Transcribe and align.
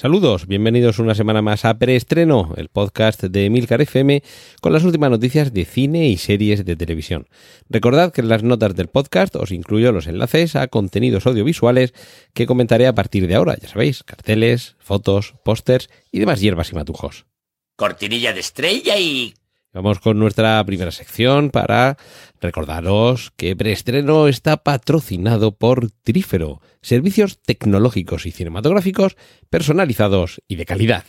Saludos, 0.00 0.46
bienvenidos 0.46 1.00
una 1.00 1.16
semana 1.16 1.42
más 1.42 1.64
a 1.64 1.76
Preestreno, 1.76 2.54
el 2.56 2.68
podcast 2.68 3.20
de 3.24 3.46
Emilcar 3.46 3.80
FM 3.80 4.22
con 4.60 4.72
las 4.72 4.84
últimas 4.84 5.10
noticias 5.10 5.52
de 5.52 5.64
cine 5.64 6.06
y 6.06 6.18
series 6.18 6.64
de 6.64 6.76
televisión. 6.76 7.26
Recordad 7.68 8.12
que 8.12 8.20
en 8.20 8.28
las 8.28 8.44
notas 8.44 8.76
del 8.76 8.86
podcast 8.86 9.34
os 9.34 9.50
incluyo 9.50 9.90
los 9.90 10.06
enlaces 10.06 10.54
a 10.54 10.68
contenidos 10.68 11.26
audiovisuales 11.26 11.94
que 12.32 12.46
comentaré 12.46 12.86
a 12.86 12.94
partir 12.94 13.26
de 13.26 13.34
ahora, 13.34 13.56
ya 13.60 13.66
sabéis, 13.66 14.04
carteles, 14.04 14.76
fotos, 14.78 15.34
pósters 15.44 15.90
y 16.12 16.20
demás 16.20 16.40
hierbas 16.40 16.70
y 16.70 16.76
matujos. 16.76 17.26
Cortinilla 17.74 18.32
de 18.32 18.38
estrella 18.38 18.96
y... 18.98 19.34
Vamos 19.78 20.00
con 20.00 20.18
nuestra 20.18 20.64
primera 20.66 20.90
sección 20.90 21.50
para 21.50 21.96
recordaros 22.40 23.30
que 23.36 23.54
Preestreno 23.54 24.26
está 24.26 24.56
patrocinado 24.56 25.52
por 25.52 25.92
Trífero, 26.02 26.60
servicios 26.82 27.38
tecnológicos 27.40 28.26
y 28.26 28.32
cinematográficos 28.32 29.16
personalizados 29.50 30.42
y 30.48 30.56
de 30.56 30.66
calidad. 30.66 31.04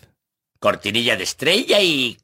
Cortinilla 0.60 1.18
de 1.18 1.24
estrella 1.24 1.82
y... 1.82 2.18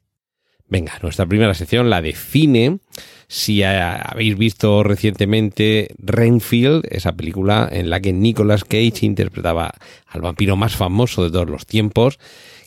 Venga, 0.68 1.00
nuestra 1.02 1.26
primera 1.26 1.52
sección, 1.54 1.90
la 1.90 2.00
de 2.00 2.12
cine. 2.12 2.78
Si 3.26 3.64
ha- 3.64 3.96
habéis 3.96 4.38
visto 4.38 4.84
recientemente 4.84 5.96
Renfield, 5.98 6.84
esa 6.90 7.12
película 7.16 7.68
en 7.72 7.90
la 7.90 7.98
que 7.98 8.12
Nicolas 8.12 8.62
Cage 8.62 9.00
interpretaba 9.02 9.72
al 10.06 10.20
vampiro 10.20 10.54
más 10.54 10.76
famoso 10.76 11.24
de 11.24 11.30
todos 11.32 11.50
los 11.50 11.66
tiempos, 11.66 12.20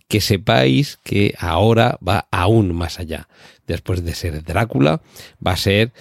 que 0.10 0.22
sepáis 0.22 0.98
que 1.04 1.36
ahora 1.38 2.00
va 2.06 2.28
aún 2.32 2.74
más 2.74 3.00
allá. 3.00 3.28
Después 3.70 4.04
de 4.04 4.16
ser 4.16 4.44
Drácula, 4.44 5.02
va 5.46 5.52
a 5.52 5.58
ser 5.58 5.94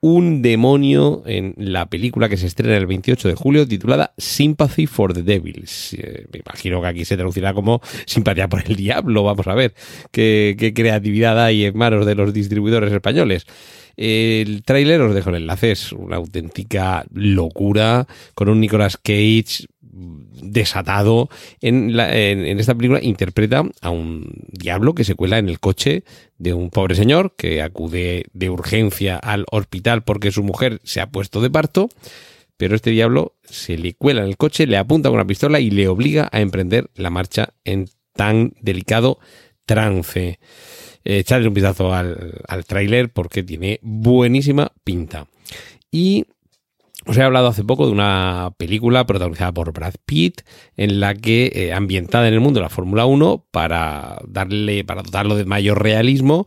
un 0.00 0.42
demonio 0.42 1.22
en 1.24 1.54
la 1.56 1.86
película 1.86 2.28
que 2.28 2.36
se 2.36 2.48
estrena 2.48 2.76
el 2.76 2.86
28 2.86 3.28
de 3.28 3.34
julio 3.36 3.68
titulada 3.68 4.12
Sympathy 4.18 4.88
for 4.88 5.14
the 5.14 5.22
Devil. 5.22 5.64
Eh, 5.92 6.26
Me 6.32 6.40
imagino 6.40 6.82
que 6.82 6.88
aquí 6.88 7.04
se 7.04 7.16
traducirá 7.16 7.54
como 7.54 7.80
simpatía 8.04 8.48
por 8.48 8.64
el 8.66 8.74
diablo. 8.74 9.22
Vamos 9.22 9.46
a 9.46 9.54
ver 9.54 9.74
qué, 10.10 10.72
creatividad 10.74 11.40
hay 11.40 11.66
en 11.66 11.78
manos 11.78 12.04
de 12.04 12.16
los 12.16 12.34
distribuidores 12.34 12.92
españoles. 12.92 13.46
El 13.96 14.64
tráiler, 14.64 15.00
os 15.02 15.14
dejo 15.14 15.30
el 15.30 15.36
enlace, 15.36 15.70
es 15.70 15.92
una 15.92 16.16
auténtica 16.16 17.06
locura 17.12 18.08
con 18.34 18.48
un 18.48 18.58
Nicolas 18.58 18.96
Cage 18.96 19.66
desatado. 19.92 21.28
En, 21.60 21.98
esta 22.58 22.74
película 22.74 23.00
interpreta 23.02 23.62
a 23.80 23.90
un 23.90 24.32
diablo 24.50 24.94
que 24.94 25.04
se 25.04 25.14
cuela 25.14 25.38
en 25.38 25.48
el 25.48 25.60
coche 25.60 26.04
de 26.38 26.54
un 26.54 26.70
pobre 26.70 26.94
señor 26.94 27.34
que 27.36 27.62
acude 27.62 28.26
de 28.32 28.50
urgencia 28.50 29.16
al 29.16 29.44
hospital 29.50 30.02
porque 30.02 30.32
su 30.32 30.42
mujer 30.42 30.80
se 30.82 31.00
ha 31.00 31.10
puesto 31.10 31.40
de 31.40 31.50
parto. 31.50 31.88
Pero 32.56 32.76
este 32.76 32.90
diablo 32.90 33.34
se 33.44 33.76
le 33.76 33.94
cuela 33.94 34.22
en 34.22 34.28
el 34.28 34.36
coche, 34.36 34.66
le 34.66 34.76
apunta 34.76 35.08
con 35.08 35.16
una 35.16 35.26
pistola 35.26 35.58
y 35.58 35.70
le 35.70 35.88
obliga 35.88 36.28
a 36.32 36.40
emprender 36.40 36.90
la 36.94 37.10
marcha 37.10 37.54
en 37.64 37.88
tan 38.14 38.52
delicado 38.60 39.18
trance. 39.64 40.38
Eh, 41.04 41.18
echadle 41.18 41.48
un 41.48 41.54
vistazo 41.54 41.92
al, 41.92 42.40
al 42.46 42.64
tráiler 42.64 43.12
porque 43.12 43.42
tiene 43.42 43.80
buenísima 43.82 44.72
pinta. 44.84 45.26
Y 45.90 46.26
os 47.06 47.16
he 47.16 47.22
hablado 47.22 47.48
hace 47.48 47.64
poco 47.64 47.86
de 47.86 47.92
una 47.92 48.52
película 48.56 49.06
protagonizada 49.06 49.52
por 49.52 49.72
Brad 49.72 49.94
Pitt, 50.04 50.42
en 50.76 51.00
la 51.00 51.14
que, 51.14 51.50
eh, 51.54 51.72
ambientada 51.72 52.28
en 52.28 52.34
el 52.34 52.40
mundo 52.40 52.60
de 52.60 52.64
la 52.64 52.68
Fórmula 52.70 53.06
1, 53.06 53.44
para 53.50 54.18
darle, 54.26 54.84
para 54.84 55.02
dotarlo 55.02 55.36
de 55.36 55.44
mayor 55.44 55.82
realismo, 55.82 56.46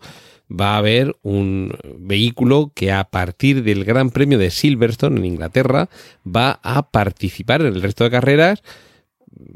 va 0.50 0.76
a 0.76 0.78
haber 0.78 1.16
un 1.24 1.74
vehículo 1.98 2.72
que 2.76 2.92
a 2.92 3.06
partir 3.06 3.64
del 3.64 3.84
Gran 3.84 4.12
Premio 4.12 4.38
de 4.38 4.52
Silverstone 4.52 5.18
en 5.18 5.26
Inglaterra 5.26 5.90
va 6.26 6.60
a 6.64 6.92
participar 6.92 7.62
en 7.62 7.68
el 7.68 7.82
resto 7.82 8.04
de 8.04 8.12
carreras. 8.12 8.64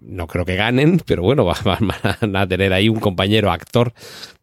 No 0.02 0.28
creo 0.28 0.46
que 0.46 0.56
ganen, 0.56 1.00
pero 1.06 1.24
bueno, 1.24 1.46
va- 1.46 1.60
van 1.64 2.36
a 2.36 2.48
tener 2.48 2.74
ahí 2.74 2.90
un 2.90 3.00
compañero 3.00 3.52
actor 3.52 3.94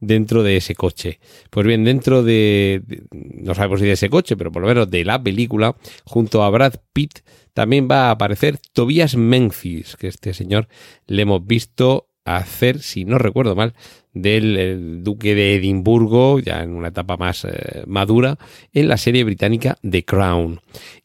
dentro 0.00 0.42
de 0.42 0.56
ese 0.56 0.74
coche. 0.74 1.20
Pues 1.50 1.66
bien, 1.66 1.84
dentro 1.84 2.22
de, 2.22 2.82
de- 2.86 3.02
no 3.10 3.54
sabemos 3.54 3.80
si 3.80 3.86
de 3.86 3.92
ese 3.92 4.08
coche, 4.10 4.36
pero 4.36 4.50
por 4.52 4.62
lo 4.62 4.68
menos 4.68 4.90
de 4.90 5.04
la 5.04 5.22
película, 5.22 5.76
junto 6.04 6.42
a 6.42 6.50
Brad 6.50 6.74
Pitt, 6.92 7.20
también 7.54 7.88
va 7.90 8.08
a 8.08 8.10
aparecer 8.12 8.58
Tobias 8.72 9.16
Menzies, 9.16 9.96
que 9.96 10.08
este 10.08 10.34
señor 10.34 10.68
le 11.06 11.22
hemos 11.22 11.46
visto 11.46 12.08
hacer, 12.24 12.80
si 12.80 13.04
no 13.04 13.18
recuerdo 13.18 13.54
mal, 13.54 13.74
del 14.16 14.56
el 14.56 15.04
duque 15.04 15.34
de 15.34 15.56
Edimburgo, 15.56 16.40
ya 16.40 16.62
en 16.62 16.70
una 16.70 16.88
etapa 16.88 17.18
más 17.18 17.44
eh, 17.44 17.84
madura, 17.86 18.38
en 18.72 18.88
la 18.88 18.96
serie 18.96 19.24
británica 19.24 19.76
The 19.88 20.06
Crown. 20.06 20.60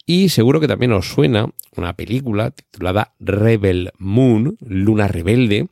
Y 0.06 0.30
seguro 0.30 0.60
que 0.60 0.68
también 0.68 0.92
os 0.92 1.10
suena 1.10 1.46
una 1.76 1.92
película 1.92 2.52
titulada 2.52 3.12
Rebel 3.20 3.90
Moon, 3.98 4.56
Luna 4.60 5.08
Rebelde, 5.08 5.68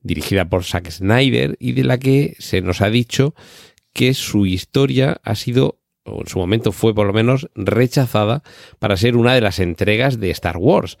dirigida 0.00 0.48
por 0.48 0.64
Zack 0.64 0.90
Snyder 0.90 1.56
y 1.60 1.72
de 1.72 1.84
la 1.84 1.98
que 1.98 2.34
se 2.38 2.62
nos 2.62 2.80
ha 2.80 2.88
dicho 2.88 3.34
que 3.92 4.14
su 4.14 4.46
historia 4.46 5.20
ha 5.22 5.34
sido, 5.34 5.80
o 6.04 6.22
en 6.22 6.28
su 6.28 6.38
momento 6.38 6.72
fue 6.72 6.94
por 6.94 7.06
lo 7.06 7.12
menos, 7.12 7.50
rechazada 7.54 8.42
para 8.78 8.96
ser 8.96 9.16
una 9.16 9.34
de 9.34 9.42
las 9.42 9.58
entregas 9.58 10.18
de 10.18 10.30
Star 10.30 10.56
Wars. 10.56 10.96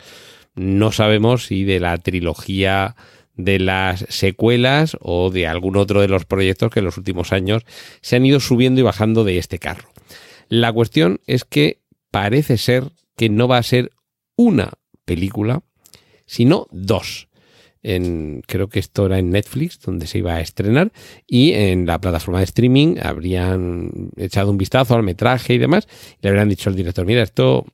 No 0.54 0.92
sabemos 0.92 1.46
si 1.46 1.64
de 1.64 1.80
la 1.80 1.96
trilogía 1.96 2.96
de 3.44 3.58
las 3.58 4.06
secuelas 4.08 4.96
o 5.00 5.30
de 5.30 5.46
algún 5.46 5.76
otro 5.76 6.00
de 6.00 6.08
los 6.08 6.24
proyectos 6.24 6.70
que 6.70 6.80
en 6.80 6.86
los 6.86 6.98
últimos 6.98 7.32
años 7.32 7.62
se 8.00 8.16
han 8.16 8.26
ido 8.26 8.40
subiendo 8.40 8.80
y 8.80 8.84
bajando 8.84 9.24
de 9.24 9.38
este 9.38 9.58
carro. 9.58 9.88
La 10.48 10.72
cuestión 10.72 11.20
es 11.26 11.44
que 11.44 11.80
parece 12.10 12.58
ser 12.58 12.92
que 13.16 13.28
no 13.28 13.48
va 13.48 13.58
a 13.58 13.62
ser 13.62 13.92
una 14.36 14.72
película, 15.04 15.62
sino 16.26 16.66
dos. 16.70 17.28
Creo 17.82 18.68
que 18.68 18.78
esto 18.78 19.06
era 19.06 19.18
en 19.18 19.30
Netflix, 19.30 19.80
donde 19.80 20.06
se 20.06 20.18
iba 20.18 20.34
a 20.34 20.40
estrenar, 20.40 20.92
y 21.26 21.52
en 21.52 21.86
la 21.86 22.00
plataforma 22.00 22.38
de 22.38 22.44
streaming 22.44 22.96
habrían 23.02 24.10
echado 24.16 24.50
un 24.50 24.58
vistazo 24.58 24.94
al 24.94 25.02
metraje 25.02 25.54
y 25.54 25.58
demás, 25.58 25.88
y 26.14 26.22
le 26.22 26.28
habrían 26.28 26.48
dicho 26.48 26.68
al 26.68 26.76
director, 26.76 27.06
mira, 27.06 27.22
esto 27.22 27.64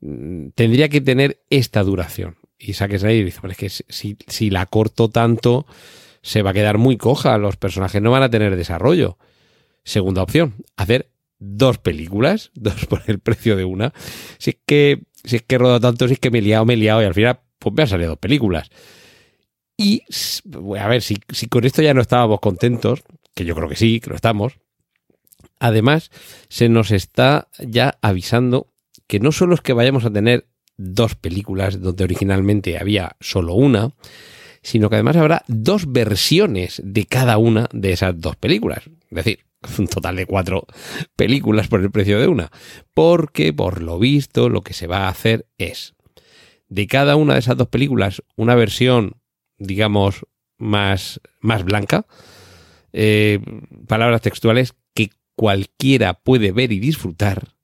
mm, 0.00 0.48
tendría 0.54 0.88
que 0.88 1.00
tener 1.00 1.40
esta 1.50 1.82
duración. 1.82 2.36
Y 2.62 2.74
ahí 2.80 3.18
y 3.18 3.24
dice, 3.24 3.40
"Bueno, 3.40 3.52
es 3.52 3.58
que 3.58 3.68
si, 3.68 4.16
si 4.28 4.50
la 4.50 4.66
corto 4.66 5.10
tanto, 5.10 5.66
se 6.22 6.42
va 6.42 6.50
a 6.50 6.54
quedar 6.54 6.78
muy 6.78 6.96
coja, 6.96 7.36
los 7.38 7.56
personajes 7.56 8.00
no 8.00 8.12
van 8.12 8.22
a 8.22 8.30
tener 8.30 8.54
desarrollo. 8.56 9.18
Segunda 9.84 10.22
opción, 10.22 10.54
hacer 10.76 11.10
dos 11.38 11.78
películas, 11.78 12.52
dos 12.54 12.86
por 12.86 13.02
el 13.06 13.18
precio 13.18 13.56
de 13.56 13.64
una. 13.64 13.92
Si 14.38 14.50
es 14.50 14.56
que, 14.64 15.02
si 15.24 15.36
es 15.36 15.42
que 15.42 15.56
he 15.56 15.58
rodado 15.58 15.80
tanto, 15.80 16.06
si 16.06 16.14
es 16.14 16.20
que 16.20 16.30
me 16.30 16.38
he 16.38 16.42
liado, 16.42 16.64
me 16.64 16.74
he 16.74 16.76
liado 16.76 17.02
y 17.02 17.06
al 17.06 17.14
final 17.14 17.40
pues 17.58 17.74
me 17.74 17.82
han 17.82 17.88
salido 17.88 18.10
dos 18.10 18.18
películas. 18.18 18.70
Y 19.76 20.02
a 20.78 20.88
ver, 20.88 21.02
si, 21.02 21.18
si 21.30 21.48
con 21.48 21.64
esto 21.64 21.82
ya 21.82 21.94
no 21.94 22.00
estábamos 22.00 22.38
contentos, 22.40 23.02
que 23.34 23.44
yo 23.44 23.56
creo 23.56 23.68
que 23.68 23.76
sí, 23.76 23.98
que 23.98 24.10
lo 24.10 24.16
estamos, 24.16 24.58
además 25.58 26.10
se 26.48 26.68
nos 26.68 26.92
está 26.92 27.48
ya 27.58 27.98
avisando 28.00 28.68
que 29.08 29.18
no 29.18 29.32
solo 29.32 29.54
es 29.54 29.60
que 29.60 29.72
vayamos 29.72 30.04
a 30.04 30.12
tener 30.12 30.46
dos 30.82 31.14
películas 31.14 31.80
donde 31.80 32.04
originalmente 32.04 32.78
había 32.78 33.16
solo 33.20 33.54
una, 33.54 33.92
sino 34.62 34.88
que 34.88 34.96
además 34.96 35.16
habrá 35.16 35.44
dos 35.48 35.92
versiones 35.92 36.80
de 36.84 37.06
cada 37.06 37.38
una 37.38 37.68
de 37.72 37.92
esas 37.92 38.20
dos 38.20 38.36
películas. 38.36 38.84
Es 39.10 39.16
decir, 39.16 39.40
un 39.78 39.88
total 39.88 40.16
de 40.16 40.26
cuatro 40.26 40.66
películas 41.16 41.68
por 41.68 41.80
el 41.80 41.90
precio 41.90 42.20
de 42.20 42.28
una. 42.28 42.50
Porque, 42.94 43.52
por 43.52 43.82
lo 43.82 43.98
visto, 43.98 44.48
lo 44.48 44.62
que 44.62 44.74
se 44.74 44.86
va 44.86 45.06
a 45.06 45.08
hacer 45.08 45.46
es, 45.58 45.94
de 46.68 46.86
cada 46.86 47.16
una 47.16 47.34
de 47.34 47.40
esas 47.40 47.56
dos 47.56 47.68
películas, 47.68 48.22
una 48.36 48.54
versión, 48.54 49.20
digamos, 49.58 50.26
más, 50.58 51.20
más 51.40 51.64
blanca, 51.64 52.06
eh, 52.92 53.40
palabras 53.86 54.20
textuales 54.20 54.74
que 54.94 55.10
cualquiera 55.34 56.14
puede 56.14 56.52
ver 56.52 56.72
y 56.72 56.78
disfrutar, 56.78 57.54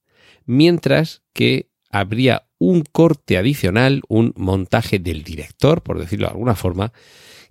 mientras 0.46 1.22
que 1.32 1.70
habría 1.90 2.47
un 2.58 2.82
corte 2.82 3.38
adicional, 3.38 4.02
un 4.08 4.32
montaje 4.36 4.98
del 4.98 5.22
director, 5.22 5.82
por 5.82 5.98
decirlo 5.98 6.26
de 6.26 6.32
alguna 6.32 6.54
forma, 6.54 6.92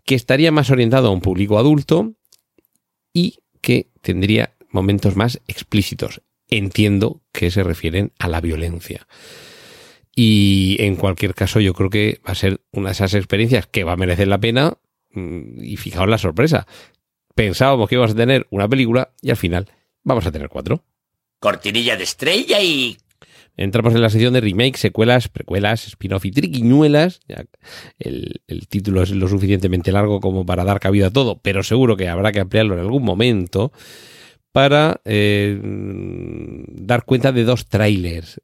que 0.05 0.15
estaría 0.15 0.51
más 0.51 0.69
orientado 0.69 1.07
a 1.07 1.11
un 1.11 1.21
público 1.21 1.57
adulto 1.57 2.13
y 3.13 3.39
que 3.61 3.89
tendría 4.01 4.53
momentos 4.69 5.15
más 5.15 5.41
explícitos. 5.47 6.21
Entiendo 6.49 7.21
que 7.31 7.51
se 7.51 7.63
refieren 7.63 8.13
a 8.19 8.27
la 8.27 8.39
violencia. 8.41 9.07
Y 10.15 10.77
en 10.79 10.95
cualquier 10.95 11.35
caso, 11.35 11.59
yo 11.59 11.73
creo 11.73 11.89
que 11.89 12.19
va 12.27 12.31
a 12.31 12.35
ser 12.35 12.61
una 12.71 12.89
de 12.89 12.93
esas 12.93 13.13
experiencias 13.13 13.67
que 13.67 13.83
va 13.83 13.93
a 13.93 13.97
merecer 13.97 14.27
la 14.27 14.39
pena. 14.39 14.77
mm, 15.11 15.63
Y 15.63 15.77
fijaos 15.77 16.09
la 16.09 16.17
sorpresa. 16.17 16.65
Pensábamos 17.35 17.87
que 17.87 17.95
íbamos 17.95 18.13
a 18.13 18.15
tener 18.15 18.47
una 18.49 18.67
película 18.67 19.11
y 19.21 19.29
al 19.29 19.37
final 19.37 19.69
vamos 20.03 20.25
a 20.25 20.31
tener 20.31 20.49
cuatro. 20.49 20.83
Cortinilla 21.39 21.95
de 21.95 22.03
estrella 22.03 22.61
y... 22.61 22.97
Entramos 23.57 23.95
en 23.95 24.01
la 24.01 24.11
sección 24.11 24.33
de 24.33 24.41
remake, 24.41 24.77
secuelas, 24.77 25.29
precuelas, 25.29 25.87
spin-off 25.87 26.25
y 26.25 26.31
triquiñuelas. 26.31 27.21
El, 27.97 28.39
título 28.69 29.01
es 29.01 29.09
lo 29.09 29.27
suficientemente 29.27 29.91
largo 29.91 30.21
como 30.21 30.45
para 30.45 30.63
dar 30.63 30.79
cabida 30.79 31.07
a 31.07 31.11
todo, 31.11 31.39
pero 31.41 31.63
seguro 31.63 31.97
que 31.97 32.07
habrá 32.07 32.31
que 32.31 32.39
ampliarlo 32.39 32.75
en 32.75 32.81
algún 32.81 33.03
momento 33.03 33.71
para 34.51 35.01
eh, 35.05 35.59
dar 35.63 37.03
cuenta 37.03 37.31
de 37.31 37.43
dos 37.43 37.65
trailers. 37.65 38.39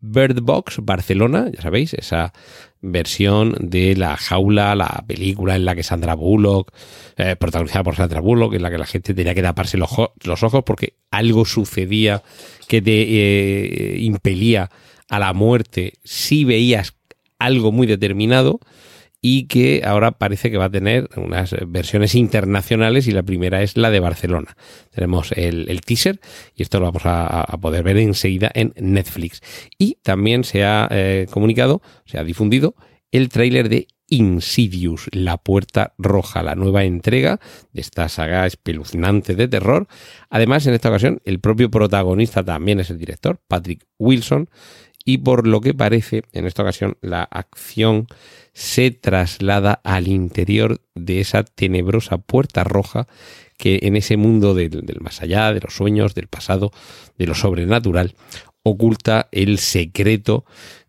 Bird 0.00 0.40
Box 0.42 0.78
Barcelona, 0.82 1.50
ya 1.52 1.62
sabéis, 1.62 1.94
esa 1.94 2.32
versión 2.80 3.56
de 3.58 3.96
La 3.96 4.16
Jaula, 4.16 4.74
la 4.74 5.04
película 5.06 5.56
en 5.56 5.64
la 5.64 5.74
que 5.74 5.82
Sandra 5.82 6.14
Bullock, 6.14 6.72
eh, 7.16 7.36
protagonizada 7.36 7.82
por 7.82 7.96
Sandra 7.96 8.20
Bullock, 8.20 8.54
en 8.54 8.62
la 8.62 8.70
que 8.70 8.78
la 8.78 8.86
gente 8.86 9.14
tenía 9.14 9.34
que 9.34 9.42
taparse 9.42 9.76
los, 9.76 9.92
ojos 9.92 10.62
porque 10.64 10.94
algo 11.10 11.44
sucedía 11.44 12.22
que 12.68 12.80
te 12.80 12.92
eh, 12.92 13.98
impelía 13.98 14.70
a 15.08 15.18
la 15.18 15.32
muerte 15.32 15.94
si 16.04 16.44
veías 16.44 16.94
algo 17.38 17.72
muy 17.72 17.86
determinado 17.86 18.60
y 19.20 19.46
que 19.46 19.82
ahora 19.84 20.12
parece 20.12 20.50
que 20.50 20.58
va 20.58 20.66
a 20.66 20.70
tener 20.70 21.08
unas 21.16 21.54
versiones 21.66 22.14
internacionales 22.14 23.08
y 23.08 23.12
la 23.12 23.22
primera 23.22 23.62
es 23.62 23.76
la 23.76 23.90
de 23.90 24.00
Barcelona. 24.00 24.56
Tenemos 24.90 25.32
el, 25.32 25.80
teaser 25.80 26.20
y 26.54 26.62
esto 26.62 26.78
lo 26.78 26.86
vamos 26.86 27.04
a, 27.06 27.40
a, 27.40 27.58
poder 27.58 27.82
ver 27.82 27.98
enseguida 27.98 28.50
en 28.54 28.74
Netflix. 28.76 29.40
Y 29.78 29.96
también 30.02 30.44
se 30.44 30.64
ha 30.64 30.88
eh, 30.90 31.26
comunicado, 31.30 31.82
se 32.04 32.18
ha 32.18 32.24
difundido 32.24 32.74
el 33.10 33.28
tráiler 33.28 33.68
de 33.68 33.88
Insidious, 34.08 35.08
La 35.12 35.36
Puerta 35.36 35.94
Roja, 35.98 36.42
la 36.42 36.54
nueva 36.54 36.84
entrega 36.84 37.40
de 37.72 37.80
esta 37.80 38.08
saga 38.08 38.46
espeluznante 38.46 39.34
de 39.34 39.48
terror. 39.48 39.86
Además, 40.30 40.66
en 40.66 40.74
esta 40.74 40.88
ocasión, 40.88 41.20
el 41.24 41.40
propio 41.40 41.70
protagonista 41.70 42.44
también 42.44 42.80
es 42.80 42.90
el 42.90 42.98
director, 42.98 43.40
Patrick 43.46 43.86
Wilson, 43.98 44.48
y 45.08 45.16
por 45.16 45.46
lo 45.46 45.62
que 45.62 45.72
parece, 45.72 46.24
en 46.34 46.44
esta 46.44 46.60
ocasión, 46.60 46.98
la 47.00 47.22
acción 47.22 48.08
se 48.52 48.90
traslada 48.90 49.80
al 49.82 50.06
interior 50.06 50.82
de 50.94 51.20
esa 51.20 51.44
tenebrosa 51.44 52.18
puerta 52.18 52.62
roja 52.62 53.06
que 53.56 53.78
en 53.84 53.96
ese 53.96 54.18
mundo 54.18 54.52
del, 54.52 54.84
del, 54.84 55.00
más 55.00 55.22
allá, 55.22 55.54
de 55.54 55.60
los 55.60 55.72
sueños, 55.72 56.14
del 56.14 56.26
pasado, 56.26 56.72
de 57.16 57.26
lo 57.26 57.34
sobrenatural, 57.34 58.16
oculta 58.62 59.30
el 59.32 59.56
secreto 59.56 60.44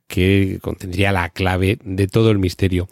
que 0.05 0.59
contendría 0.61 1.13
la 1.13 1.29
clave 1.29 1.79
de 1.85 2.07
todo 2.09 2.29
el 2.31 2.39
misterio. 2.39 2.89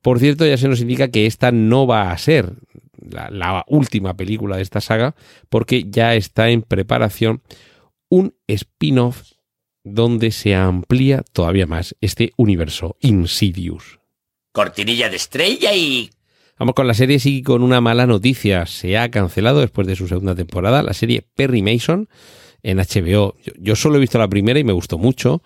Por 0.00 0.20
cierto, 0.20 0.46
ya 0.46 0.56
se 0.56 0.68
nos 0.68 0.80
indica 0.80 1.08
que 1.08 1.26
esta 1.26 1.52
no 1.52 1.86
va 1.86 2.12
a 2.12 2.16
ser 2.16 2.50
la, 2.96 3.28
la 3.28 3.62
última 3.68 4.16
película 4.16 4.56
de 4.56 4.62
esta 4.62 4.80
saga, 4.80 5.16
porque 5.50 5.84
ya 5.90 6.14
está 6.14 6.48
en 6.48 6.62
preparación 6.62 7.42
un 8.08 8.34
spin-off 8.46 9.32
donde 9.84 10.30
se 10.30 10.54
amplía 10.54 11.24
todavía 11.32 11.66
más 11.66 11.96
este 12.00 12.32
universo 12.36 12.96
Insidious. 13.00 14.00
Cortinilla 14.52 15.08
de 15.08 15.16
estrella 15.16 15.74
y... 15.74 16.10
Vamos 16.58 16.74
con 16.74 16.86
la 16.86 16.94
serie, 16.94 17.18
sí, 17.18 17.42
con 17.42 17.62
una 17.62 17.80
mala 17.80 18.06
noticia. 18.06 18.66
Se 18.66 18.96
ha 18.96 19.10
cancelado 19.10 19.60
después 19.60 19.86
de 19.86 19.96
su 19.96 20.06
segunda 20.06 20.34
temporada 20.34 20.82
la 20.82 20.92
serie 20.92 21.24
Perry 21.34 21.62
Mason 21.62 22.08
en 22.62 22.78
HBO. 22.78 23.36
Yo, 23.42 23.52
yo 23.58 23.74
solo 23.74 23.96
he 23.96 24.00
visto 24.00 24.18
la 24.18 24.28
primera 24.28 24.60
y 24.60 24.64
me 24.64 24.72
gustó 24.72 24.98
mucho. 24.98 25.42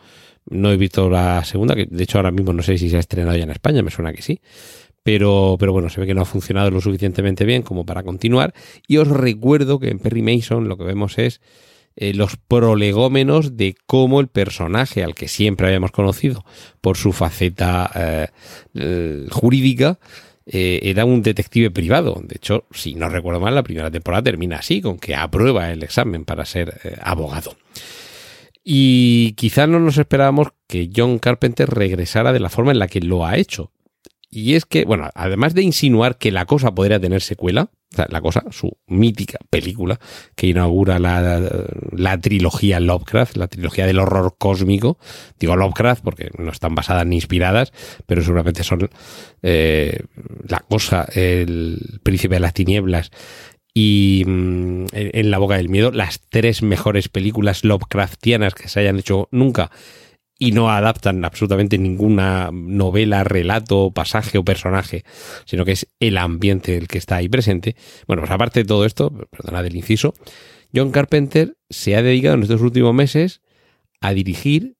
No 0.49 0.71
he 0.71 0.77
visto 0.77 1.11
la 1.11 1.45
segunda, 1.45 1.75
que 1.75 1.87
de 1.87 2.05
hecho 2.05 2.19
ahora 2.19 2.31
mismo 2.31 2.53
no 2.53 2.63
sé 2.63 2.79
si 2.79 2.89
se 2.89 2.97
ha 2.97 3.01
estrenado 3.01 3.37
ya 3.37 3.45
en 3.45 3.51
España, 3.51 3.83
me 3.83 3.91
suena 3.91 4.13
que 4.13 4.23
sí. 4.23 4.41
Pero, 5.03 5.57
pero 5.59 5.73
bueno, 5.73 5.89
se 5.89 6.01
ve 6.01 6.07
que 6.07 6.15
no 6.15 6.23
ha 6.23 6.27
funcionado 6.27 6.71
lo 6.71 6.81
suficientemente 6.81 7.45
bien 7.45 7.63
como 7.63 7.87
para 7.87 8.03
continuar. 8.03 8.55
Y 8.87 8.97
os 8.99 9.09
recuerdo 9.09 9.79
que 9.79 9.89
en 9.89 9.99
Perry 9.99 10.23
Mason 10.23 10.69
lo 10.69 10.77
que 10.77 10.85
vemos 10.85 11.19
es 11.19 11.41
eh, 11.97 12.13
los 12.13 12.37
prolegómenos 12.37 13.57
de 13.57 13.75
cómo 13.87 14.21
el 14.21 14.29
personaje 14.29 15.03
al 15.03 15.15
que 15.15 15.29
siempre 15.29 15.67
habíamos 15.67 15.93
conocido 15.93 16.45
por 16.83 16.99
su 16.99 17.13
faceta 17.13 17.91
eh, 17.95 18.27
eh, 18.75 19.27
jurídica 19.31 19.99
era 20.49 21.05
un 21.05 21.23
detective 21.23 21.73
privado. 21.73 22.23
De 22.23 22.37
hecho, 22.37 22.67
si 22.71 22.95
no 22.95 23.09
recuerdo 23.09 23.41
mal, 23.41 23.57
la 23.57 23.65
primera 23.65 23.91
temporada 23.91 24.23
termina 24.23 24.59
así, 24.59 24.81
con 24.81 24.97
que 24.97 25.17
aprueba 25.17 25.73
el 25.73 25.83
examen 25.83 26.25
para 26.25 26.45
ser 26.45 27.01
abogado. 27.03 27.57
Y 28.63 29.33
quizás 29.33 29.69
no 29.69 29.81
nos 29.81 29.99
esperábamos 29.99 30.51
que 30.69 30.89
John 30.95 31.19
Carpenter 31.19 31.69
regresara 31.69 32.33
de 32.33 32.39
la 32.39 32.49
forma 32.49 32.71
en 32.71 32.79
la 32.79 32.87
que 32.87 33.01
lo 33.01 33.27
ha 33.27 33.37
hecho. 33.37 33.73
Y 34.31 34.55
es 34.55 34.67
que, 34.67 34.85
bueno, 34.85 35.11
además 35.17 35.53
de 35.55 35.63
insinuar 35.63 36.17
que 36.17 36.31
la 36.31 36.47
cosa 36.47 36.73
podría 36.73 37.01
tener 37.01 37.23
secuela, 37.23 37.71
la 38.09 38.21
cosa, 38.21 38.45
su 38.51 38.77
mítica 38.87 39.39
película 39.49 39.99
que 40.35 40.49
inaugura 40.49 40.99
la, 40.99 41.41
la, 41.93 42.21
trilogía 42.21 42.81
Lovecraft, 42.81 43.37
la 43.37 43.49
trilogía 43.49 43.87
del 43.87 43.99
horror 43.99 44.37
cósmico. 44.39 44.99
Digo 45.39 45.57
Lovecraft 45.57 46.03
porque 46.03 46.31
no 46.39 46.51
están 46.51 46.75
basadas 46.75 47.07
ni 47.07 47.17
inspiradas, 47.17 47.73
pero 48.07 48.23
seguramente 48.23 48.65
son 48.65 48.91
eh, 49.43 50.01
la 50.47 50.61
cosa, 50.61 51.07
el 51.15 52.01
príncipe 52.03 52.35
de 52.35 52.41
las 52.41 52.55
tinieblas 52.55 53.11
y 53.73 54.25
mm, 54.27 54.87
en 54.93 55.31
la 55.31 55.39
boca 55.39 55.57
del 55.57 55.69
miedo, 55.69 55.91
las 55.91 56.21
tres 56.29 56.63
mejores 56.63 57.09
películas 57.09 57.65
Lovecraftianas 57.65 58.55
que 58.55 58.69
se 58.69 58.81
hayan 58.81 58.99
hecho 58.99 59.29
nunca 59.31 59.71
y 60.39 60.53
no 60.53 60.71
adaptan 60.71 61.25
absolutamente 61.25 61.79
ninguna 61.79 62.51
novela, 62.53 63.25
relato, 63.25 63.91
pasaje 63.91 64.39
o 64.39 64.45
personaje, 64.45 65.05
sino 65.47 65.65
que 65.65 65.73
es 65.73 65.89
el 65.99 66.19
ambiente 66.19 66.77
el 66.77 66.89
que 66.89 66.99
está 66.99 67.17
ahí 67.17 67.29
presente. 67.29 67.77
Bueno, 68.07 68.23
pues 68.23 68.31
aparte 68.31 68.61
de 68.61 68.67
todo 68.67 68.85
esto, 68.85 69.11
perdona 69.31 69.63
del 69.63 69.77
inciso, 69.77 70.15
John 70.75 70.91
Carpenter 70.91 71.57
se 71.71 71.97
ha 71.97 72.03
dedicado 72.03 72.35
en 72.35 72.43
estos 72.43 72.61
últimos 72.61 72.93
meses 72.93 73.41
a 74.01 74.13
dirigir 74.13 74.77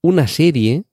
una 0.00 0.26
serie, 0.26 0.84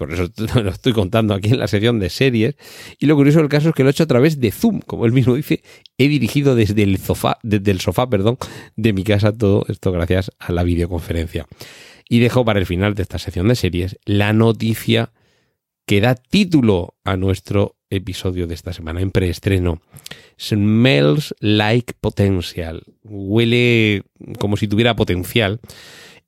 por 0.00 0.14
eso 0.14 0.30
lo 0.62 0.70
estoy 0.70 0.94
contando 0.94 1.34
aquí 1.34 1.50
en 1.50 1.58
la 1.58 1.68
sección 1.68 2.00
de 2.00 2.08
series, 2.08 2.54
y 2.98 3.04
lo 3.04 3.16
curioso 3.16 3.40
del 3.40 3.50
caso 3.50 3.68
es 3.68 3.74
que 3.74 3.82
lo 3.82 3.90
he 3.90 3.92
hecho 3.92 4.04
a 4.04 4.06
través 4.06 4.40
de 4.40 4.50
Zoom, 4.50 4.80
como 4.80 5.04
él 5.04 5.12
mismo 5.12 5.34
dice, 5.34 5.62
he 5.98 6.08
dirigido 6.08 6.54
desde 6.54 6.82
el 6.82 6.96
sofá, 6.96 7.38
desde 7.42 7.70
el 7.70 7.80
sofá, 7.80 8.08
perdón, 8.08 8.38
de 8.76 8.94
mi 8.94 9.04
casa 9.04 9.30
todo 9.30 9.66
esto 9.68 9.92
gracias 9.92 10.30
a 10.38 10.52
la 10.52 10.62
videoconferencia. 10.62 11.46
Y 12.08 12.20
dejo 12.20 12.46
para 12.46 12.58
el 12.58 12.64
final 12.64 12.94
de 12.94 13.02
esta 13.02 13.18
sección 13.18 13.48
de 13.48 13.56
series 13.56 13.98
la 14.06 14.32
noticia 14.32 15.12
que 15.86 16.00
da 16.00 16.14
título 16.14 16.94
a 17.04 17.18
nuestro 17.18 17.76
episodio 17.90 18.46
de 18.46 18.54
esta 18.54 18.72
semana 18.72 19.02
en 19.02 19.10
preestreno. 19.10 19.82
Smells 20.38 21.34
like 21.40 21.92
potential. 22.00 22.84
Huele 23.04 24.04
como 24.38 24.56
si 24.56 24.66
tuviera 24.66 24.96
potencial. 24.96 25.60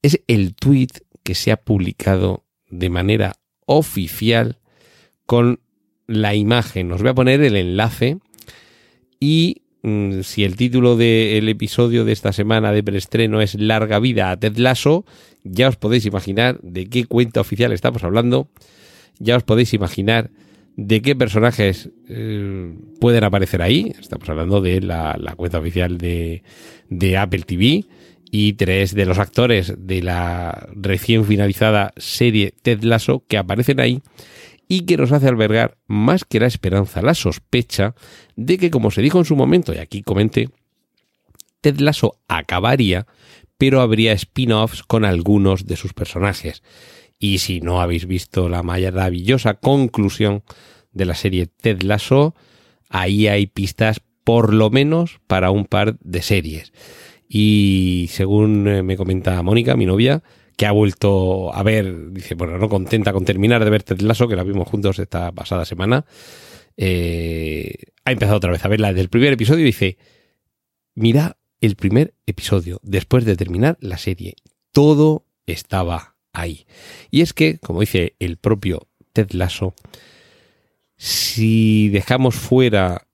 Es 0.02 0.20
el 0.26 0.54
tweet 0.54 0.90
que 1.22 1.34
se 1.34 1.52
ha 1.52 1.56
publicado 1.56 2.44
de 2.68 2.90
manera 2.90 3.32
oficial 3.72 4.58
con 5.26 5.60
la 6.06 6.34
imagen. 6.34 6.92
Os 6.92 7.00
voy 7.00 7.10
a 7.10 7.14
poner 7.14 7.42
el 7.42 7.56
enlace 7.56 8.18
y 9.18 9.62
mmm, 9.82 10.20
si 10.22 10.44
el 10.44 10.56
título 10.56 10.96
del 10.96 11.48
episodio 11.48 12.04
de 12.04 12.12
esta 12.12 12.32
semana 12.32 12.72
de 12.72 12.82
preestreno 12.82 13.40
es 13.40 13.54
Larga 13.54 13.98
vida 13.98 14.30
a 14.30 14.36
Ted 14.38 14.56
Lasso, 14.56 15.04
ya 15.44 15.68
os 15.68 15.76
podéis 15.76 16.06
imaginar 16.06 16.58
de 16.62 16.86
qué 16.86 17.04
cuenta 17.04 17.40
oficial 17.40 17.72
estamos 17.72 18.04
hablando, 18.04 18.48
ya 19.18 19.36
os 19.36 19.42
podéis 19.42 19.74
imaginar 19.74 20.30
de 20.76 21.02
qué 21.02 21.14
personajes 21.14 21.90
eh, 22.08 22.74
pueden 23.00 23.24
aparecer 23.24 23.62
ahí, 23.62 23.92
estamos 23.98 24.28
hablando 24.28 24.60
de 24.60 24.80
la, 24.80 25.16
la 25.18 25.34
cuenta 25.34 25.58
oficial 25.58 25.98
de, 25.98 26.42
de, 26.88 27.16
Apple 27.18 27.42
TV 27.42 27.84
y 28.34 28.54
tres 28.54 28.94
de 28.94 29.04
los 29.04 29.18
actores 29.18 29.74
de 29.78 30.02
la 30.02 30.66
recién 30.74 31.26
finalizada 31.26 31.92
serie 31.98 32.54
Ted 32.62 32.82
Lasso 32.82 33.24
que 33.28 33.36
aparecen 33.36 33.78
ahí 33.78 34.00
y 34.66 34.86
que 34.86 34.96
nos 34.96 35.12
hace 35.12 35.28
albergar 35.28 35.76
más 35.86 36.24
que 36.24 36.40
la 36.40 36.46
esperanza, 36.46 37.02
la 37.02 37.14
sospecha 37.14 37.94
de 38.34 38.56
que 38.56 38.70
como 38.70 38.90
se 38.90 39.02
dijo 39.02 39.18
en 39.18 39.26
su 39.26 39.36
momento, 39.36 39.74
y 39.74 39.78
aquí 39.78 40.02
comenté, 40.02 40.48
Ted 41.60 41.78
Lasso 41.78 42.18
acabaría 42.26 43.06
pero 43.58 43.80
habría 43.80 44.12
spin-offs 44.14 44.82
con 44.82 45.04
algunos 45.04 45.66
de 45.66 45.76
sus 45.76 45.92
personajes. 45.92 46.64
Y 47.20 47.38
si 47.38 47.60
no 47.60 47.80
habéis 47.80 48.06
visto 48.06 48.48
la 48.48 48.64
maravillosa 48.64 49.54
conclusión 49.54 50.42
de 50.90 51.04
la 51.04 51.14
serie 51.14 51.46
Ted 51.46 51.82
Lasso, 51.82 52.34
ahí 52.88 53.28
hay 53.28 53.46
pistas 53.46 54.00
por 54.24 54.52
lo 54.52 54.70
menos 54.70 55.20
para 55.28 55.52
un 55.52 55.66
par 55.66 55.96
de 56.00 56.22
series. 56.22 56.72
Y 57.34 58.08
según 58.10 58.68
eh, 58.68 58.82
me 58.82 58.98
comenta 58.98 59.42
Mónica, 59.42 59.74
mi 59.74 59.86
novia, 59.86 60.22
que 60.54 60.66
ha 60.66 60.72
vuelto 60.72 61.50
a 61.54 61.62
ver, 61.62 62.12
dice, 62.12 62.34
bueno, 62.34 62.58
no 62.58 62.68
contenta 62.68 63.14
con 63.14 63.24
terminar 63.24 63.64
de 63.64 63.70
ver 63.70 63.84
Ted 63.84 64.02
Lasso, 64.02 64.28
que 64.28 64.36
la 64.36 64.44
vimos 64.44 64.68
juntos 64.68 64.98
esta 64.98 65.32
pasada 65.32 65.64
semana, 65.64 66.04
eh, 66.76 67.72
ha 68.04 68.12
empezado 68.12 68.36
otra 68.36 68.52
vez 68.52 68.62
a 68.66 68.68
verla 68.68 68.88
desde 68.88 69.00
el 69.00 69.08
primer 69.08 69.32
episodio 69.32 69.62
y 69.62 69.64
dice, 69.64 69.96
mira 70.94 71.38
el 71.62 71.74
primer 71.74 72.12
episodio, 72.26 72.80
después 72.82 73.24
de 73.24 73.34
terminar 73.34 73.78
la 73.80 73.96
serie. 73.96 74.34
Todo 74.70 75.24
estaba 75.46 76.16
ahí. 76.34 76.66
Y 77.10 77.22
es 77.22 77.32
que, 77.32 77.58
como 77.60 77.80
dice 77.80 78.14
el 78.18 78.36
propio 78.36 78.88
Ted 79.14 79.30
Lasso, 79.30 79.74
si 80.98 81.88
dejamos 81.88 82.34
fuera 82.34 83.08